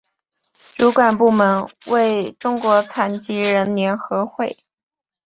[0.77, 4.57] 主管部门为中国残疾人联合会。